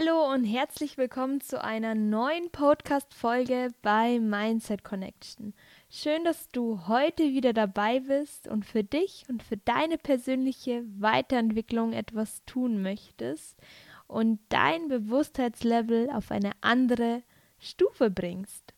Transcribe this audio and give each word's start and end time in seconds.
Hallo 0.00 0.32
und 0.32 0.44
herzlich 0.44 0.96
willkommen 0.96 1.42
zu 1.42 1.62
einer 1.62 1.94
neuen 1.94 2.48
Podcast-Folge 2.50 3.68
bei 3.82 4.18
Mindset 4.18 4.82
Connection. 4.82 5.52
Schön, 5.90 6.24
dass 6.24 6.48
du 6.48 6.86
heute 6.88 7.24
wieder 7.24 7.52
dabei 7.52 8.00
bist 8.00 8.48
und 8.48 8.64
für 8.64 8.82
dich 8.82 9.26
und 9.28 9.42
für 9.42 9.58
deine 9.58 9.98
persönliche 9.98 10.84
Weiterentwicklung 10.98 11.92
etwas 11.92 12.42
tun 12.46 12.80
möchtest 12.80 13.58
und 14.06 14.40
dein 14.48 14.88
Bewusstheitslevel 14.88 16.08
auf 16.10 16.30
eine 16.30 16.52
andere 16.62 17.22
Stufe 17.58 18.10
bringst. 18.10 18.72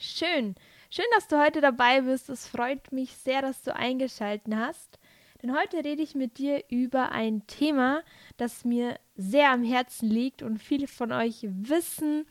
Schön, 0.00 0.56
schön, 0.90 1.06
dass 1.14 1.28
du 1.28 1.40
heute 1.40 1.60
dabei 1.60 2.00
bist. 2.00 2.28
Es 2.28 2.48
freut 2.48 2.90
mich 2.90 3.16
sehr, 3.16 3.42
dass 3.42 3.62
du 3.62 3.76
eingeschaltet 3.76 4.52
hast. 4.56 4.98
Denn 5.42 5.56
heute 5.56 5.78
rede 5.78 6.02
ich 6.02 6.14
mit 6.14 6.38
dir 6.38 6.62
über 6.70 7.10
ein 7.10 7.46
Thema, 7.48 8.02
das 8.36 8.64
mir 8.64 8.98
sehr 9.16 9.50
am 9.50 9.64
Herzen 9.64 10.08
liegt 10.08 10.42
und 10.42 10.58
viele 10.58 10.86
von 10.86 11.10
euch 11.10 11.40
wissen, 11.42 12.26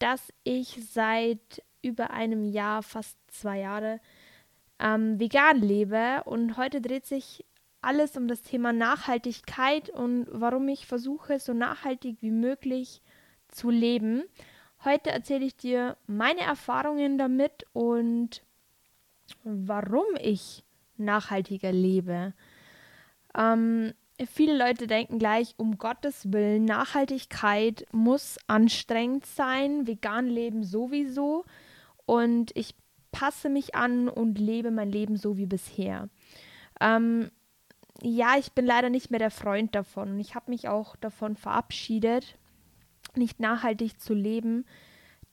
dass 0.00 0.32
ich 0.42 0.80
seit 0.90 1.62
über 1.82 2.10
einem 2.10 2.44
Jahr, 2.44 2.82
fast 2.82 3.16
zwei 3.28 3.60
Jahre, 3.60 4.00
ähm, 4.80 5.20
vegan 5.20 5.60
lebe. 5.60 6.22
Und 6.24 6.56
heute 6.56 6.80
dreht 6.80 7.06
sich 7.06 7.44
alles 7.80 8.16
um 8.16 8.26
das 8.26 8.42
Thema 8.42 8.72
Nachhaltigkeit 8.72 9.90
und 9.90 10.26
warum 10.30 10.68
ich 10.68 10.86
versuche, 10.86 11.38
so 11.38 11.52
nachhaltig 11.52 12.16
wie 12.20 12.30
möglich 12.30 13.02
zu 13.48 13.70
leben. 13.70 14.24
Heute 14.84 15.10
erzähle 15.10 15.44
ich 15.44 15.56
dir 15.56 15.96
meine 16.08 16.40
Erfahrungen 16.40 17.18
damit 17.18 17.66
und 17.72 18.42
warum 19.44 20.06
ich 20.20 20.64
nachhaltiger 21.04 21.72
lebe. 21.72 22.32
Ähm, 23.36 23.92
viele 24.26 24.56
Leute 24.56 24.86
denken 24.86 25.18
gleich, 25.18 25.54
um 25.56 25.78
Gottes 25.78 26.32
Willen, 26.32 26.64
Nachhaltigkeit 26.64 27.86
muss 27.92 28.38
anstrengend 28.46 29.26
sein, 29.26 29.86
vegan 29.86 30.26
leben 30.26 30.64
sowieso. 30.64 31.44
Und 32.06 32.50
ich 32.54 32.74
passe 33.10 33.48
mich 33.48 33.74
an 33.74 34.08
und 34.08 34.38
lebe 34.38 34.70
mein 34.70 34.90
Leben 34.90 35.16
so 35.16 35.36
wie 35.36 35.46
bisher. 35.46 36.08
Ähm, 36.80 37.30
ja, 38.02 38.36
ich 38.38 38.52
bin 38.52 38.66
leider 38.66 38.90
nicht 38.90 39.10
mehr 39.10 39.20
der 39.20 39.30
Freund 39.30 39.74
davon. 39.74 40.18
Ich 40.18 40.34
habe 40.34 40.50
mich 40.50 40.68
auch 40.68 40.96
davon 40.96 41.36
verabschiedet, 41.36 42.36
nicht 43.14 43.38
nachhaltig 43.38 44.00
zu 44.00 44.14
leben. 44.14 44.64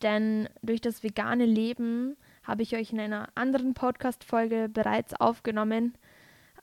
Denn 0.01 0.47
durch 0.61 0.81
das 0.81 1.03
vegane 1.03 1.45
Leben 1.45 2.15
habe 2.49 2.63
ich 2.63 2.75
euch 2.75 2.91
in 2.91 2.99
einer 2.99 3.29
anderen 3.35 3.75
Podcast-Folge 3.75 4.69
bereits 4.69 5.13
aufgenommen, 5.13 5.93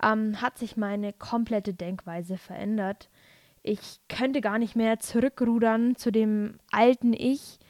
ähm, 0.03 0.43
hat 0.43 0.59
sich 0.59 0.77
meine 0.77 1.13
komplette 1.13 1.75
Denkweise 1.75 2.39
verändert. 2.39 3.09
Ich 3.63 4.01
könnte 4.09 4.41
gar 4.41 4.59
nicht 4.59 4.75
mehr 4.75 4.99
zurückrudern 4.99 5.95
zu 5.95 6.11
dem 6.11 6.59
alten 6.73 7.13
Ich, 7.13 7.61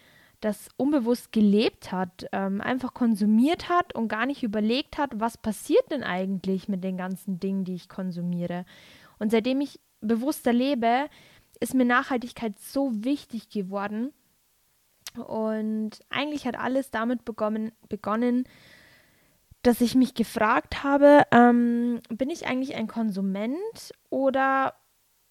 das 0.41 0.71
unbewusst 0.79 1.31
gelebt 1.31 1.93
hat, 1.93 2.27
ähm, 2.33 2.63
einfach 2.63 2.95
konsumiert 2.95 3.69
hat 3.69 3.95
und 3.95 4.09
gar 4.09 4.25
nicht 4.25 4.43
überlegt 4.43 4.97
hat, 4.97 5.11
was 5.21 5.37
passiert 5.37 5.91
denn 5.91 6.03
eigentlich 6.03 6.69
mit 6.69 6.83
den 6.85 6.97
ganzen 6.97 7.39
Dingen, 7.39 7.65
die 7.65 7.75
ich 7.75 7.91
konsumiere. 7.91 8.65
Und 9.19 9.31
seitdem 9.31 9.61
ich 9.61 9.79
bewusster 10.01 10.55
lebe, 10.55 11.09
ist 11.61 11.75
mir 11.75 11.85
Nachhaltigkeit 11.85 12.59
so 12.59 12.93
wichtig 12.95 13.51
geworden, 13.51 14.13
und 15.19 16.01
eigentlich 16.11 16.47
hat 16.47 16.59
alles 16.59 16.91
damit 16.91 17.25
begonnen, 17.25 17.73
begonnen 17.89 18.45
dass 19.67 19.81
ich 19.81 19.97
mich 19.97 20.15
gefragt 20.15 20.85
habe, 20.85 21.25
ähm, 21.33 22.01
bin 22.09 22.31
ich 22.31 22.47
eigentlich 22.47 22.77
ein 22.77 22.87
Konsument 22.87 23.93
oder 24.11 24.75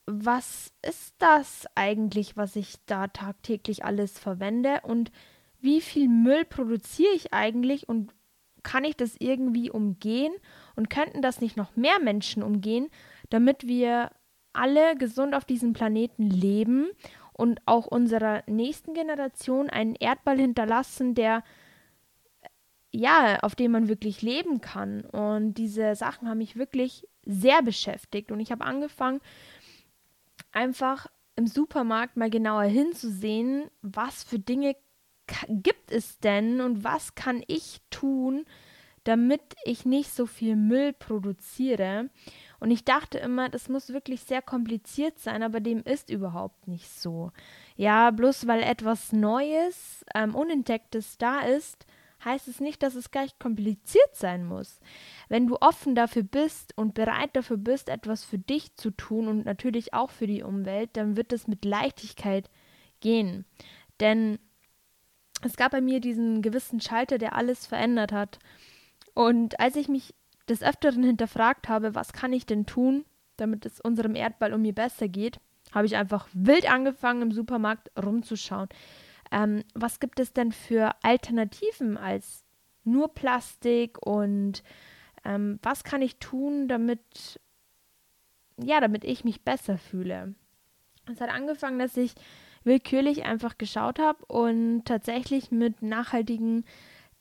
was 0.08 0.74
ist 0.88 1.16
das 1.20 1.66
eigentlich, 1.74 2.36
was 2.36 2.58
ich 2.58 2.76
da 2.86 3.08
tagtäglich 3.08 3.86
alles 3.86 4.20
verwende? 4.20 4.82
Und 4.84 5.12
wie 5.62 5.80
viel 5.80 6.10
Müll 6.10 6.44
produziere 6.44 7.14
ich 7.16 7.34
eigentlich? 7.34 7.88
Und 7.88 8.14
kann 8.62 8.84
ich 8.84 8.98
das 8.98 9.16
irgendwie 9.18 9.72
umgehen? 9.72 10.34
Und 10.76 10.90
könnten 10.90 11.22
das 11.22 11.40
nicht 11.40 11.56
noch 11.56 11.78
mehr 11.78 12.00
Menschen 12.00 12.44
umgehen, 12.44 12.90
damit 13.30 13.66
wir 13.66 14.12
alle 14.52 14.98
gesund 14.98 15.34
auf 15.34 15.46
diesem 15.46 15.72
Planeten 15.72 16.30
leben 16.30 16.90
und 17.38 17.62
auch 17.66 17.86
unserer 17.86 18.44
nächsten 18.48 18.94
Generation 18.94 19.70
einen 19.70 19.96
Erdball 19.96 20.40
hinterlassen, 20.40 21.16
der 21.16 21.44
ja, 22.92 23.40
auf 23.42 23.56
dem 23.56 23.72
man 23.72 23.90
wirklich 23.90 24.22
leben 24.22 24.62
kann. 24.62 25.02
Und 25.02 25.56
diese 25.56 25.96
Sachen 25.96 26.30
haben 26.30 26.38
mich 26.38 26.56
wirklich 26.56 27.08
sehr 27.26 27.62
beschäftigt. 27.62 28.32
Und 28.32 28.40
ich 28.40 28.52
habe 28.52 28.64
angefangen, 28.64 29.20
einfach 30.54 31.08
im 31.36 31.48
Supermarkt 31.48 32.16
mal 32.16 32.30
genauer 32.30 32.64
hinzusehen, 32.64 33.70
was 33.82 34.24
für 34.24 34.40
Dinge 34.40 34.78
gibt 35.50 35.92
es 35.92 36.20
denn 36.20 36.62
und 36.62 36.84
was 36.84 37.16
kann 37.16 37.44
ich 37.48 37.82
tun, 37.90 38.46
damit 39.04 39.42
ich 39.66 39.86
nicht 39.86 40.12
so 40.12 40.26
viel 40.26 40.56
Müll 40.56 40.94
produziere. 40.94 42.10
Und 42.60 42.72
ich 42.72 42.86
dachte 42.86 43.18
immer, 43.18 43.50
das 43.50 43.70
muss 43.70 43.94
wirklich 43.94 44.22
sehr 44.22 44.42
kompliziert 44.42 45.20
sein, 45.20 45.44
aber 45.44 45.60
dem 45.60 45.84
ist 45.84 46.10
überhaupt 46.10 46.68
nicht 46.68 46.90
so. 46.90 47.32
Ja, 47.76 48.12
bloß 48.12 48.48
weil 48.48 48.62
etwas 48.62 49.12
Neues, 49.12 50.06
ähm, 50.14 50.36
Unentdecktes 50.36 51.18
da 51.18 51.42
ist, 51.42 51.86
heißt 52.24 52.48
es 52.48 52.60
nicht, 52.60 52.82
dass 52.82 52.96
es 52.96 53.12
gleich 53.12 53.38
kompliziert 53.40 54.16
sein 54.16 54.46
muss. 54.46 54.80
Wenn 55.30 55.48
du 55.48 55.58
offen 55.62 55.96
dafür 55.96 56.24
bist 56.24 56.74
und 56.78 56.94
bereit 56.94 57.30
dafür 57.34 57.58
bist, 57.58 57.90
etwas 57.90 58.24
für 58.24 58.40
dich 58.40 58.76
zu 58.76 58.92
tun 58.92 59.28
und 59.28 59.46
natürlich 59.46 59.94
auch 59.94 60.10
für 60.10 60.28
die 60.28 60.44
Umwelt, 60.44 60.90
dann 60.94 61.18
wird 61.18 61.34
es 61.34 61.48
mit 61.48 61.66
Leichtigkeit 61.66 62.50
gehen. 63.00 63.46
Denn 64.00 64.40
es 65.44 65.56
gab 65.58 65.72
bei 65.72 65.82
mir 65.82 66.00
diesen 66.00 66.42
gewissen 66.42 66.82
Schalter, 66.82 67.18
der 67.18 67.36
alles 67.36 67.68
verändert 67.68 68.12
hat. 68.12 68.40
Und 69.14 69.60
als 69.60 69.76
ich 69.76 69.88
mich 69.88 70.16
des 70.50 70.62
Öfteren 70.62 71.04
hinterfragt 71.04 71.70
habe, 71.70 71.96
was 71.96 72.14
kann 72.14 72.34
ich 72.34 72.46
denn 72.46 72.66
tun, 72.66 73.06
damit 73.38 73.66
es 73.66 73.82
unserem 73.82 74.16
Erdball 74.16 74.54
um 74.54 74.62
mir 74.62 74.74
besser 74.74 75.08
geht, 75.08 75.40
habe 75.74 75.86
ich 75.86 75.96
einfach 75.96 76.28
wild 76.34 76.70
angefangen, 76.70 77.24
im 77.24 77.32
Supermarkt 77.32 77.92
rumzuschauen. 78.02 78.70
Ähm, 79.32 79.64
was 79.74 80.00
gibt 80.00 80.20
es 80.20 80.34
denn 80.34 80.52
für 80.52 80.92
Alternativen 81.02 81.98
als 81.98 82.44
nur 82.84 83.14
Plastik 83.14 84.06
und 84.06 84.64
ähm, 85.24 85.60
was 85.64 85.84
kann 85.84 86.02
ich 86.02 86.18
tun, 86.18 86.68
damit, 86.68 87.40
ja, 88.58 88.80
damit 88.80 89.04
ich 89.04 89.24
mich 89.24 89.44
besser 89.44 89.78
fühle? 89.78 90.36
Es 91.12 91.20
hat 91.20 91.30
angefangen, 91.30 91.80
dass 91.80 91.98
ich 91.98 92.14
willkürlich 92.64 93.26
einfach 93.26 93.58
geschaut 93.58 94.00
habe 94.00 94.26
und 94.26 94.86
tatsächlich 94.86 95.52
mit 95.52 95.82
nachhaltigen 95.82 96.66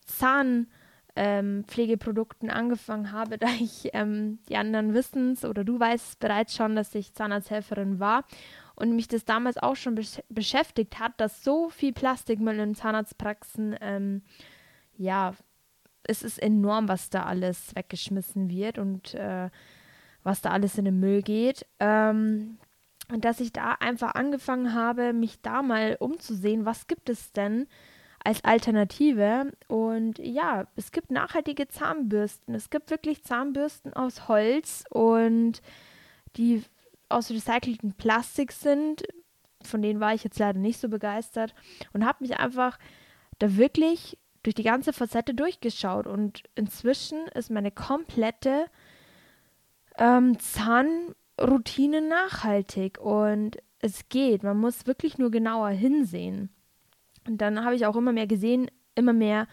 Zahn 0.07 0.69
ähm, 1.17 1.65
Pflegeprodukten 1.67 2.51
angefangen 2.51 3.13
habe, 3.13 3.39
da 3.39 3.49
ich 3.61 3.91
ähm, 3.93 4.39
die 4.49 4.57
anderen 4.57 4.95
wissens 4.95 5.45
oder 5.45 5.65
du 5.65 5.79
weißt 5.79 6.19
bereits 6.19 6.55
schon, 6.55 6.77
dass 6.77 6.95
ich 6.95 7.15
Zahnarzthelferin 7.15 8.01
war 8.01 8.25
und 8.77 8.97
mich 8.97 9.09
das 9.09 9.25
damals 9.25 9.57
auch 9.57 9.77
schon 9.77 9.95
besch 9.95 10.21
beschäftigt 10.29 10.99
hat, 10.99 11.13
dass 11.19 11.45
so 11.45 11.69
viel 11.71 11.93
Plastikmüll 11.93 12.59
in 12.59 12.75
Zahnarztpraxen, 12.75 13.77
ähm, 13.81 14.23
ja, 14.97 15.35
es 16.07 16.23
ist 16.23 16.43
enorm, 16.43 16.89
was 16.89 17.09
da 17.11 17.25
alles 17.25 17.75
weggeschmissen 17.75 18.51
wird 18.51 18.79
und 18.79 19.15
äh, 19.15 19.49
was 20.23 20.41
da 20.41 20.51
alles 20.51 20.77
in 20.77 20.85
den 20.85 21.01
Müll 21.01 21.23
geht. 21.23 21.67
Ähm, 21.81 22.59
und 23.11 23.25
dass 23.25 23.41
ich 23.41 23.53
da 23.53 23.73
einfach 23.73 24.15
angefangen 24.15 24.75
habe, 24.75 25.13
mich 25.13 25.41
da 25.43 25.63
mal 25.63 25.97
umzusehen, 26.01 26.65
was 26.65 26.87
gibt 26.87 27.09
es 27.11 27.33
denn 27.33 27.67
als 28.25 28.43
Alternative. 28.43 29.53
Und 29.69 30.19
ja, 30.19 30.67
es 30.77 30.91
gibt 30.91 31.11
nachhaltige 31.11 31.69
Zahnbürsten. 31.69 32.55
Es 32.55 32.71
gibt 32.71 32.91
wirklich 32.91 33.23
Zahnbürsten 33.23 33.93
aus 33.93 34.29
Holz 34.29 34.85
und 34.91 35.61
die 36.37 36.63
aus 37.09 37.31
recyceltem 37.31 37.93
Plastik 37.93 38.53
sind. 38.53 39.05
Von 39.63 39.83
denen 39.83 40.01
war 40.01 40.15
ich 40.15 40.25
jetzt 40.25 40.39
leider 40.39 40.59
nicht 40.59 40.81
so 40.81 40.89
begeistert 40.89 41.54
und 41.93 42.04
habe 42.04 42.25
mich 42.25 42.39
einfach 42.39 42.78
da 43.39 43.57
wirklich 43.57 44.19
durch 44.43 44.54
die 44.54 44.63
ganze 44.63 44.93
Facette 44.93 45.34
durchgeschaut. 45.34 46.07
Und 46.07 46.43
inzwischen 46.54 47.27
ist 47.28 47.51
meine 47.51 47.71
komplette 47.71 48.66
ähm, 49.98 50.39
Zahnroutine 50.39 52.01
nachhaltig 52.01 52.98
und 52.98 53.59
es 53.81 54.09
geht. 54.09 54.43
Man 54.43 54.59
muss 54.59 54.87
wirklich 54.87 55.19
nur 55.19 55.31
genauer 55.31 55.69
hinsehen. 55.69 56.53
Und 57.26 57.38
dann 57.38 57.65
habe 57.65 57.74
ich 57.74 57.86
auch 57.86 57.97
immer 57.97 58.12
mehr 58.12 58.26
gesehen, 58.26 58.71
immer 58.94 59.12
mehr 59.12 59.47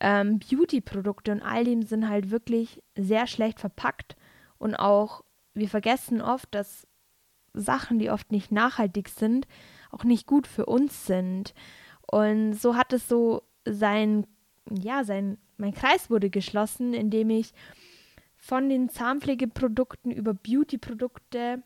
ähm, 0.00 0.38
Beauty-Produkte 0.38 1.32
und 1.32 1.42
all 1.42 1.64
dem 1.64 1.82
sind 1.82 2.08
halt 2.08 2.30
wirklich 2.30 2.82
sehr 2.96 3.26
schlecht 3.26 3.60
verpackt. 3.60 4.16
Und 4.58 4.74
auch, 4.74 5.24
wir 5.54 5.68
vergessen 5.68 6.20
oft, 6.20 6.54
dass 6.54 6.86
Sachen, 7.54 7.98
die 7.98 8.10
oft 8.10 8.30
nicht 8.30 8.52
nachhaltig 8.52 9.08
sind, 9.08 9.46
auch 9.90 10.04
nicht 10.04 10.26
gut 10.26 10.46
für 10.46 10.66
uns 10.66 11.06
sind. 11.06 11.54
Und 12.10 12.54
so 12.54 12.76
hat 12.76 12.92
es 12.92 13.08
so 13.08 13.42
sein, 13.64 14.26
ja, 14.70 15.04
sein, 15.04 15.38
mein 15.56 15.74
Kreis 15.74 16.10
wurde 16.10 16.30
geschlossen, 16.30 16.94
indem 16.94 17.30
ich 17.30 17.52
von 18.36 18.68
den 18.68 18.88
Zahnpflegeprodukten 18.88 20.12
über 20.12 20.32
Beauty-Produkte 20.32 21.62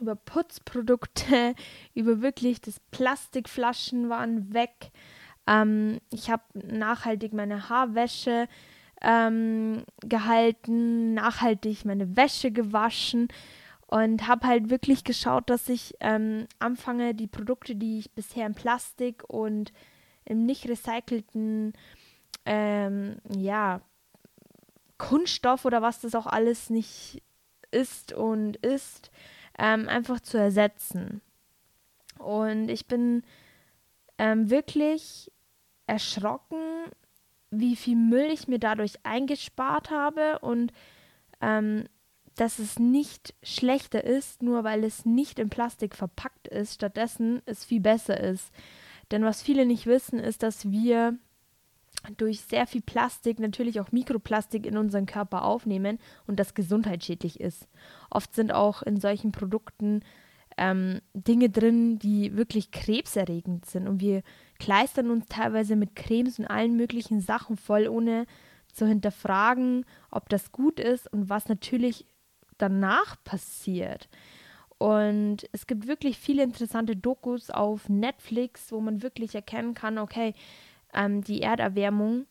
über 0.00 0.14
Putzprodukte, 0.14 1.54
über 1.94 2.22
wirklich 2.22 2.60
das 2.60 2.80
Plastikflaschen 2.90 4.08
waren 4.08 4.52
weg. 4.52 4.90
Ähm, 5.46 6.00
ich 6.10 6.30
habe 6.30 6.42
nachhaltig 6.54 7.32
meine 7.32 7.68
Haarwäsche 7.68 8.48
ähm, 9.00 9.84
gehalten, 10.00 11.14
nachhaltig 11.14 11.84
meine 11.84 12.16
Wäsche 12.16 12.52
gewaschen 12.52 13.28
und 13.86 14.26
habe 14.26 14.46
halt 14.46 14.70
wirklich 14.70 15.04
geschaut, 15.04 15.50
dass 15.50 15.68
ich 15.68 15.94
ähm, 16.00 16.46
anfange, 16.58 17.14
die 17.14 17.26
Produkte, 17.26 17.74
die 17.74 17.98
ich 17.98 18.12
bisher 18.12 18.46
in 18.46 18.54
Plastik 18.54 19.24
und 19.28 19.72
im 20.24 20.46
nicht 20.46 20.68
recycelten, 20.68 21.74
ähm, 22.46 23.16
ja, 23.36 23.82
Kunststoff 24.98 25.64
oder 25.64 25.82
was 25.82 26.00
das 26.00 26.14
auch 26.14 26.26
alles 26.26 26.70
nicht 26.70 27.22
ist 27.72 28.12
und 28.12 28.56
ist, 28.58 29.10
ähm, 29.62 29.88
einfach 29.88 30.20
zu 30.20 30.36
ersetzen. 30.36 31.22
Und 32.18 32.68
ich 32.68 32.86
bin 32.86 33.22
ähm, 34.18 34.50
wirklich 34.50 35.30
erschrocken, 35.86 36.58
wie 37.50 37.76
viel 37.76 37.96
Müll 37.96 38.28
ich 38.32 38.48
mir 38.48 38.58
dadurch 38.58 38.94
eingespart 39.04 39.90
habe 39.90 40.40
und 40.40 40.72
ähm, 41.40 41.84
dass 42.34 42.58
es 42.58 42.78
nicht 42.78 43.34
schlechter 43.42 44.02
ist, 44.02 44.42
nur 44.42 44.64
weil 44.64 44.84
es 44.84 45.04
nicht 45.04 45.38
in 45.38 45.50
Plastik 45.50 45.94
verpackt 45.94 46.48
ist, 46.48 46.74
stattdessen 46.74 47.42
es 47.44 47.64
viel 47.64 47.80
besser 47.80 48.18
ist. 48.18 48.50
Denn 49.10 49.22
was 49.22 49.42
viele 49.42 49.66
nicht 49.66 49.86
wissen, 49.86 50.18
ist, 50.18 50.42
dass 50.42 50.70
wir 50.70 51.18
durch 52.16 52.40
sehr 52.40 52.66
viel 52.66 52.82
Plastik 52.82 53.38
natürlich 53.38 53.80
auch 53.80 53.92
Mikroplastik 53.92 54.66
in 54.66 54.76
unseren 54.76 55.06
Körper 55.06 55.44
aufnehmen 55.44 55.98
und 56.26 56.38
das 56.38 56.54
gesundheitsschädlich 56.54 57.40
ist. 57.40 57.68
Oft 58.10 58.34
sind 58.34 58.52
auch 58.52 58.82
in 58.82 59.00
solchen 59.00 59.32
Produkten 59.32 60.00
ähm, 60.56 61.00
Dinge 61.14 61.48
drin, 61.48 61.98
die 61.98 62.36
wirklich 62.36 62.70
krebserregend 62.70 63.66
sind 63.66 63.88
und 63.88 64.00
wir 64.00 64.22
kleistern 64.58 65.10
uns 65.10 65.26
teilweise 65.26 65.76
mit 65.76 65.96
Cremes 65.96 66.38
und 66.38 66.46
allen 66.46 66.76
möglichen 66.76 67.20
Sachen 67.20 67.56
voll, 67.56 67.88
ohne 67.88 68.26
zu 68.72 68.86
hinterfragen, 68.86 69.84
ob 70.10 70.28
das 70.28 70.52
gut 70.52 70.80
ist 70.80 71.12
und 71.12 71.28
was 71.28 71.48
natürlich 71.48 72.06
danach 72.58 73.22
passiert. 73.24 74.08
Und 74.78 75.48
es 75.52 75.68
gibt 75.68 75.86
wirklich 75.86 76.18
viele 76.18 76.42
interessante 76.42 76.96
Dokus 76.96 77.50
auf 77.50 77.88
Netflix, 77.88 78.72
wo 78.72 78.80
man 78.80 79.02
wirklich 79.02 79.32
erkennen 79.34 79.74
kann, 79.74 79.96
okay, 79.96 80.34
ähm, 80.92 81.22
die 81.22 81.42
Erderwärmung 81.42 82.26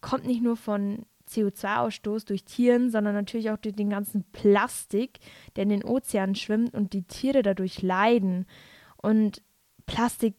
kommt 0.00 0.26
nicht 0.26 0.42
nur 0.42 0.56
von 0.56 1.04
CO2-Ausstoß 1.28 2.26
durch 2.26 2.44
Tieren, 2.44 2.90
sondern 2.90 3.14
natürlich 3.14 3.50
auch 3.50 3.58
durch 3.58 3.74
den 3.76 3.90
ganzen 3.90 4.24
Plastik, 4.32 5.18
der 5.56 5.64
in 5.64 5.68
den 5.68 5.84
Ozeanen 5.84 6.34
schwimmt 6.34 6.74
und 6.74 6.92
die 6.92 7.02
Tiere 7.02 7.42
dadurch 7.42 7.82
leiden. 7.82 8.46
Und 8.96 9.42
Plastik 9.86 10.34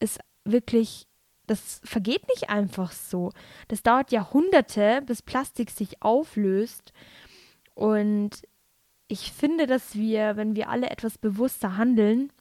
ist 0.00 0.20
wirklich, 0.44 1.06
das 1.46 1.80
vergeht 1.84 2.28
nicht 2.28 2.48
einfach 2.48 2.92
so. 2.92 3.32
Das 3.68 3.82
dauert 3.82 4.12
Jahrhunderte, 4.12 5.02
bis 5.04 5.22
Plastik 5.22 5.70
sich 5.70 6.02
auflöst. 6.02 6.92
Und 7.74 8.42
ich 9.08 9.32
finde, 9.32 9.66
dass 9.66 9.94
wir, 9.94 10.36
wenn 10.36 10.56
wir 10.56 10.68
alle 10.68 10.90
etwas 10.90 11.18
bewusster 11.18 11.76
handeln 11.76 12.32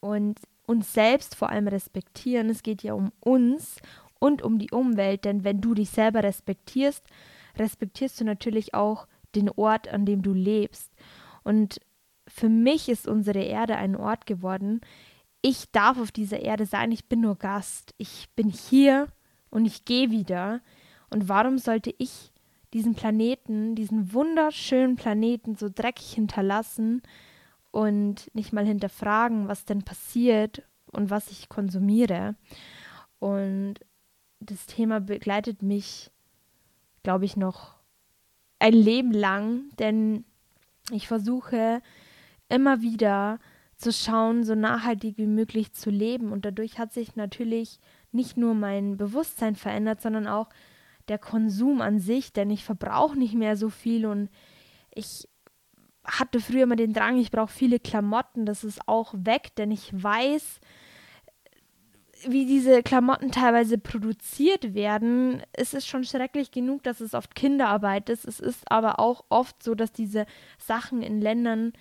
und 0.00 0.40
uns 0.70 0.94
selbst 0.94 1.34
vor 1.34 1.50
allem 1.50 1.66
respektieren. 1.66 2.48
Es 2.48 2.62
geht 2.62 2.84
ja 2.84 2.94
um 2.94 3.10
uns 3.18 3.80
und 4.20 4.40
um 4.40 4.60
die 4.60 4.70
Umwelt, 4.70 5.24
denn 5.24 5.42
wenn 5.42 5.60
du 5.60 5.74
dich 5.74 5.90
selber 5.90 6.22
respektierst, 6.22 7.04
respektierst 7.58 8.20
du 8.20 8.24
natürlich 8.24 8.72
auch 8.72 9.08
den 9.34 9.50
Ort, 9.50 9.88
an 9.88 10.06
dem 10.06 10.22
du 10.22 10.32
lebst. 10.32 10.92
Und 11.42 11.80
für 12.28 12.48
mich 12.48 12.88
ist 12.88 13.08
unsere 13.08 13.42
Erde 13.42 13.76
ein 13.76 13.96
Ort 13.96 14.26
geworden. 14.26 14.80
Ich 15.42 15.72
darf 15.72 15.98
auf 15.98 16.12
dieser 16.12 16.40
Erde 16.40 16.66
sein, 16.66 16.92
ich 16.92 17.06
bin 17.06 17.20
nur 17.20 17.36
Gast. 17.36 17.92
Ich 17.98 18.28
bin 18.36 18.48
hier 18.48 19.08
und 19.50 19.64
ich 19.64 19.84
gehe 19.84 20.12
wieder. 20.12 20.60
Und 21.08 21.28
warum 21.28 21.58
sollte 21.58 21.92
ich 21.98 22.30
diesen 22.72 22.94
Planeten, 22.94 23.74
diesen 23.74 24.12
wunderschönen 24.12 24.94
Planeten 24.94 25.56
so 25.56 25.68
dreckig 25.68 26.12
hinterlassen? 26.12 27.02
Und 27.70 28.34
nicht 28.34 28.52
mal 28.52 28.66
hinterfragen, 28.66 29.48
was 29.48 29.64
denn 29.64 29.82
passiert 29.82 30.62
und 30.92 31.10
was 31.10 31.30
ich 31.30 31.48
konsumiere. 31.48 32.34
Und 33.18 33.74
das 34.40 34.66
Thema 34.66 35.00
begleitet 35.00 35.62
mich, 35.62 36.10
glaube 37.02 37.24
ich, 37.24 37.36
noch 37.36 37.74
ein 38.58 38.72
Leben 38.72 39.12
lang, 39.12 39.70
denn 39.78 40.24
ich 40.90 41.06
versuche 41.06 41.82
immer 42.48 42.82
wieder 42.82 43.38
zu 43.76 43.92
schauen, 43.92 44.44
so 44.44 44.54
nachhaltig 44.54 45.16
wie 45.16 45.26
möglich 45.26 45.72
zu 45.72 45.90
leben. 45.90 46.32
Und 46.32 46.44
dadurch 46.44 46.78
hat 46.78 46.92
sich 46.92 47.16
natürlich 47.16 47.80
nicht 48.12 48.36
nur 48.36 48.54
mein 48.54 48.96
Bewusstsein 48.96 49.56
verändert, 49.56 50.02
sondern 50.02 50.26
auch 50.26 50.48
der 51.08 51.18
Konsum 51.18 51.80
an 51.80 51.98
sich, 51.98 52.32
denn 52.32 52.50
ich 52.50 52.64
verbrauche 52.64 53.18
nicht 53.18 53.34
mehr 53.34 53.56
so 53.56 53.70
viel 53.70 54.06
und 54.06 54.28
ich 54.94 55.28
hatte 56.04 56.40
früher 56.40 56.64
immer 56.64 56.76
den 56.76 56.92
Drang, 56.92 57.18
ich 57.18 57.30
brauche 57.30 57.52
viele 57.52 57.78
Klamotten. 57.78 58.46
Das 58.46 58.64
ist 58.64 58.80
auch 58.86 59.14
weg, 59.16 59.54
denn 59.56 59.70
ich 59.70 59.90
weiß, 59.92 60.60
wie 62.28 62.46
diese 62.46 62.82
Klamotten 62.82 63.30
teilweise 63.30 63.78
produziert 63.78 64.74
werden. 64.74 65.42
Es 65.52 65.74
ist 65.74 65.86
schon 65.86 66.04
schrecklich 66.04 66.50
genug, 66.50 66.82
dass 66.82 67.00
es 67.00 67.14
oft 67.14 67.34
Kinderarbeit 67.34 68.08
ist. 68.10 68.26
Es 68.26 68.40
ist 68.40 68.70
aber 68.70 68.98
auch 68.98 69.24
oft 69.28 69.62
so, 69.62 69.74
dass 69.74 69.92
diese 69.92 70.26
Sachen 70.58 71.02
in 71.02 71.20
Ländern 71.20 71.72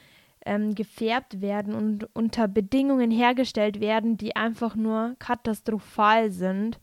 ähm, 0.45 0.75
gefärbt 0.75 1.41
werden 1.41 1.73
und 1.73 2.07
unter 2.15 2.47
Bedingungen 2.47 3.11
hergestellt 3.11 3.79
werden, 3.79 4.17
die 4.17 4.35
einfach 4.35 4.75
nur 4.75 5.15
katastrophal 5.19 6.31
sind. 6.31 6.79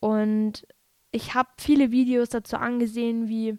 Und 0.00 0.66
ich 1.10 1.34
habe 1.34 1.48
viele 1.58 1.90
Videos 1.90 2.28
dazu 2.28 2.56
angesehen, 2.56 3.28
wie 3.28 3.58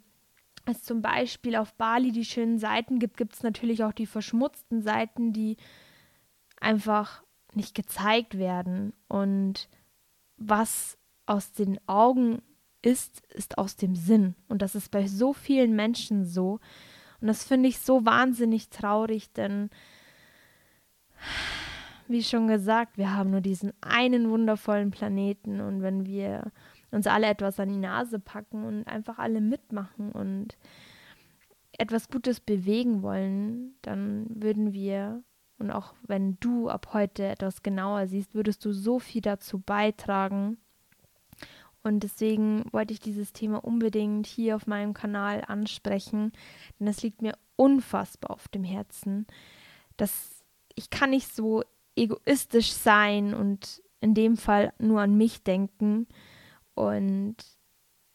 es 0.70 0.84
zum 0.84 1.02
Beispiel 1.02 1.56
auf 1.56 1.74
Bali 1.76 2.12
die 2.12 2.26
schönen 2.26 2.60
Seiten 2.60 3.00
gibt, 3.00 3.18
gibt 3.18 3.34
es 3.34 3.44
natürlich 3.44 3.84
auch 3.84 3.94
die 3.94 4.06
verschmutzten 4.06 4.82
Seiten, 4.82 5.34
die 5.34 5.58
einfach 6.60 7.24
nicht 7.54 7.76
gezeigt 7.76 8.38
werden. 8.38 8.94
Und 9.08 9.70
was 10.38 10.98
aus 11.26 11.52
den 11.52 11.80
Augen 11.88 12.42
ist, 12.82 13.22
ist 13.34 13.58
aus 13.58 13.76
dem 13.76 13.96
Sinn. 13.96 14.36
Und 14.48 14.62
das 14.62 14.76
ist 14.76 14.92
bei 14.92 15.08
so 15.08 15.34
vielen 15.34 15.76
Menschen 15.76 16.26
so. 16.26 16.60
Und 17.22 17.28
das 17.28 17.44
finde 17.44 17.70
ich 17.70 17.80
so 17.80 18.06
wahnsinnig 18.06 18.70
traurig, 18.70 19.32
denn 19.34 19.70
wie 22.10 22.24
schon 22.24 22.48
gesagt, 22.48 22.98
wir 22.98 23.16
haben 23.16 23.30
nur 23.30 23.42
diesen 23.42 23.72
einen 23.82 24.30
wundervollen 24.30 24.92
Planeten 24.92 25.62
und 25.62 25.82
wenn 25.82 26.06
wir 26.06 26.52
uns 26.92 27.08
alle 27.08 27.28
etwas 27.28 27.60
an 27.60 27.70
die 27.70 27.78
Nase 27.78 28.20
packen 28.20 28.66
und 28.66 28.88
einfach 28.88 29.20
alle 29.20 29.42
mitmachen 29.42 30.12
und 30.12 30.58
etwas 31.78 32.10
Gutes 32.10 32.40
bewegen 32.40 33.04
wollen, 33.04 33.76
dann 33.84 34.26
würden 34.30 34.74
wir, 34.74 35.24
und 35.60 35.72
auch 35.72 35.94
wenn 36.08 36.38
du 36.40 36.68
ab 36.68 36.90
heute 36.94 37.26
etwas 37.26 37.62
genauer 37.62 38.08
siehst, 38.08 38.34
würdest 38.34 38.66
du 38.66 38.74
so 38.74 39.00
viel 39.00 39.22
dazu 39.22 39.60
beitragen. 39.60 40.58
Und 41.84 42.02
deswegen 42.02 42.66
wollte 42.74 42.94
ich 42.94 43.00
dieses 43.00 43.32
Thema 43.32 43.64
unbedingt 43.64 44.28
hier 44.28 44.56
auf 44.56 44.68
meinem 44.68 44.94
Kanal 44.94 45.44
ansprechen, 45.48 46.34
denn 46.80 46.88
es 46.88 47.02
liegt 47.04 47.22
mir 47.22 47.38
unfassbar 47.56 48.32
auf 48.32 48.48
dem 48.50 48.64
Herzen, 48.64 49.28
dass 49.96 50.44
ich 50.76 50.90
kann 50.90 51.12
nicht 51.12 51.34
so 51.34 51.64
egoistisch 52.00 52.72
sein 52.72 53.34
und 53.34 53.82
in 54.02 54.14
dem 54.14 54.38
Fall 54.38 54.74
nur 54.80 55.02
an 55.02 55.18
mich 55.18 55.44
denken, 55.44 56.08
und 56.80 57.36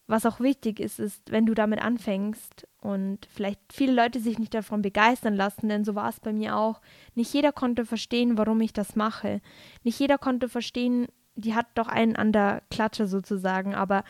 was 0.06 0.24
auch 0.24 0.40
wichtig 0.40 0.80
ist, 0.80 0.98
ist, 0.98 1.30
wenn 1.30 1.44
du 1.44 1.52
damit 1.52 1.82
anfängst 1.82 2.66
und 2.80 3.26
vielleicht 3.26 3.60
viele 3.70 3.92
Leute 3.92 4.20
sich 4.20 4.38
nicht 4.38 4.54
davon 4.54 4.80
begeistern 4.80 5.34
lassen, 5.34 5.68
denn 5.68 5.84
so 5.84 5.94
war 5.94 6.08
es 6.08 6.18
bei 6.18 6.32
mir 6.32 6.56
auch. 6.56 6.80
Nicht 7.14 7.34
jeder 7.34 7.52
konnte 7.52 7.84
verstehen, 7.84 8.38
warum 8.38 8.62
ich 8.62 8.72
das 8.72 8.96
mache. 8.96 9.42
Nicht 9.82 10.00
jeder 10.00 10.16
konnte 10.16 10.48
verstehen, 10.48 11.08
die 11.34 11.54
hat 11.54 11.66
doch 11.74 11.88
einen 11.88 12.16
an 12.16 12.32
der 12.32 12.62
Klatsche 12.70 13.06
sozusagen, 13.06 13.74
aber 13.74 14.02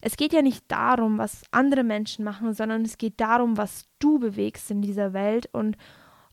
es 0.00 0.16
geht 0.16 0.32
ja 0.32 0.42
nicht 0.42 0.64
darum, 0.68 1.18
was 1.18 1.42
andere 1.52 1.84
Menschen 1.84 2.24
machen, 2.24 2.52
sondern 2.52 2.82
es 2.82 2.98
geht 2.98 3.20
darum, 3.20 3.56
was 3.56 3.86
du 4.00 4.18
bewegst 4.18 4.72
in 4.72 4.82
dieser 4.82 5.12
Welt 5.12 5.48
und 5.52 5.76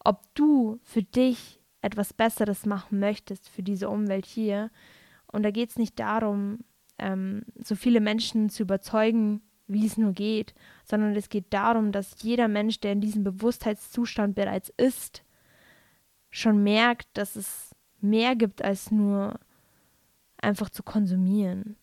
ob 0.03 0.23
du 0.33 0.79
für 0.83 1.03
dich 1.03 1.60
etwas 1.81 2.13
Besseres 2.13 2.65
machen 2.65 2.99
möchtest 2.99 3.49
für 3.49 3.63
diese 3.63 3.89
Umwelt 3.89 4.25
hier. 4.25 4.69
Und 5.27 5.43
da 5.43 5.51
geht 5.51 5.71
es 5.71 5.77
nicht 5.77 5.99
darum, 5.99 6.59
ähm, 6.99 7.43
so 7.63 7.75
viele 7.75 8.01
Menschen 8.01 8.49
zu 8.49 8.63
überzeugen, 8.63 9.41
wie 9.67 9.85
es 9.85 9.97
nur 9.97 10.11
geht, 10.11 10.53
sondern 10.83 11.15
es 11.15 11.29
geht 11.29 11.53
darum, 11.53 11.91
dass 11.91 12.21
jeder 12.21 12.47
Mensch, 12.47 12.79
der 12.79 12.91
in 12.91 13.01
diesem 13.01 13.23
Bewusstheitszustand 13.23 14.35
bereits 14.35 14.71
ist, 14.77 15.23
schon 16.29 16.63
merkt, 16.63 17.07
dass 17.13 17.35
es 17.35 17.71
mehr 17.99 18.35
gibt 18.35 18.63
als 18.63 18.91
nur 18.91 19.39
einfach 20.41 20.69
zu 20.69 20.83
konsumieren. 20.83 21.77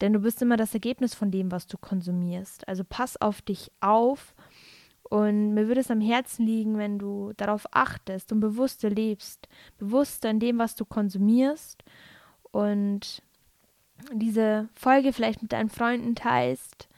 Denn 0.00 0.12
du 0.12 0.20
bist 0.20 0.42
immer 0.42 0.56
das 0.56 0.74
Ergebnis 0.74 1.14
von 1.14 1.30
dem, 1.30 1.52
was 1.52 1.66
du 1.66 1.78
konsumierst. 1.78 2.66
Also 2.66 2.82
pass 2.84 3.20
auf 3.20 3.40
dich 3.40 3.70
auf 3.80 4.34
Und 5.12 5.52
mir 5.52 5.68
würde 5.68 5.82
es 5.82 5.90
am 5.90 6.00
Herzen 6.00 6.46
liegen, 6.46 6.78
wenn 6.78 6.98
du 6.98 7.34
darauf 7.36 7.66
achtest 7.72 8.32
und 8.32 8.40
bewusster 8.40 8.88
lebst, 8.88 9.46
bewusster 9.76 10.30
in 10.30 10.40
dem, 10.40 10.58
was 10.58 10.74
du 10.74 10.86
konsumierst 10.86 11.84
und 12.50 13.22
diese 14.14 14.70
Folge 14.74 15.12
vielleicht 15.12 15.42
mit 15.42 15.52
deinen 15.52 15.68
Freunden 15.68 16.14
teilst. 16.14 16.88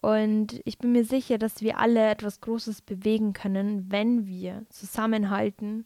Und 0.00 0.62
ich 0.64 0.78
bin 0.78 0.92
mir 0.92 1.04
sicher, 1.04 1.36
dass 1.36 1.60
wir 1.60 1.78
alle 1.78 2.08
etwas 2.08 2.40
Großes 2.40 2.80
bewegen 2.80 3.34
können, 3.34 3.92
wenn 3.92 4.26
wir 4.26 4.64
zusammenhalten 4.70 5.84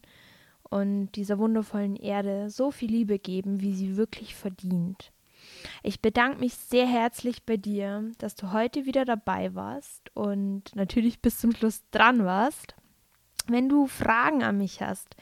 und 0.69 1.11
dieser 1.17 1.37
wundervollen 1.37 1.97
Erde 1.97 2.49
so 2.49 2.71
viel 2.71 2.91
Liebe 2.91 3.19
geben, 3.19 3.59
wie 3.59 3.73
sie 3.73 3.97
wirklich 3.97 4.35
verdient. 4.35 5.11
Ich 5.83 6.01
bedanke 6.01 6.39
mich 6.39 6.53
sehr 6.55 6.87
herzlich 6.87 7.45
bei 7.45 7.57
dir, 7.57 8.11
dass 8.17 8.35
du 8.35 8.51
heute 8.51 8.85
wieder 8.85 9.05
dabei 9.05 9.55
warst 9.55 10.15
und 10.15 10.75
natürlich 10.75 11.21
bis 11.21 11.39
zum 11.39 11.53
Schluss 11.53 11.83
dran 11.91 12.25
warst. 12.25 12.75
Wenn 13.47 13.69
du 13.69 13.87
Fragen 13.87 14.43
an 14.43 14.57
mich 14.57 14.81
hast 14.81 15.15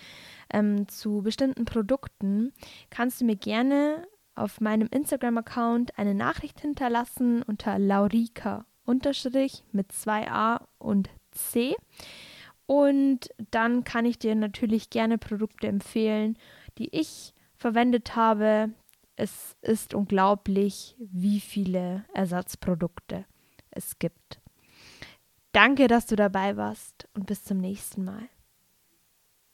ähm, 0.51 0.87
zu 0.87 1.21
bestimmten 1.21 1.65
Produkten, 1.65 2.53
kannst 2.89 3.21
du 3.21 3.25
mir 3.25 3.35
gerne 3.35 4.07
auf 4.33 4.59
meinem 4.61 4.87
Instagram-Account 4.91 5.97
eine 5.97 6.15
Nachricht 6.15 6.59
hinterlassen 6.59 7.41
unter 7.43 7.79
Laurika 7.79 8.65
unterstrich 8.85 9.63
mit 9.71 9.91
zwei 9.91 10.29
A 10.29 10.67
und 10.77 11.09
C. 11.31 11.75
Und 12.65 13.29
dann 13.51 13.83
kann 13.83 14.05
ich 14.05 14.17
dir 14.17 14.35
natürlich 14.35 14.89
gerne 14.89 15.17
Produkte 15.17 15.67
empfehlen, 15.67 16.37
die 16.77 16.95
ich 16.95 17.33
verwendet 17.55 18.15
habe. 18.15 18.71
Es 19.15 19.55
ist 19.61 19.93
unglaublich, 19.93 20.95
wie 20.99 21.39
viele 21.39 22.05
Ersatzprodukte 22.13 23.25
es 23.71 23.97
gibt. 23.99 24.41
Danke, 25.51 25.87
dass 25.87 26.05
du 26.05 26.15
dabei 26.15 26.57
warst 26.57 27.07
und 27.13 27.25
bis 27.25 27.43
zum 27.43 27.59
nächsten 27.59 28.03
Mal. 28.03 28.27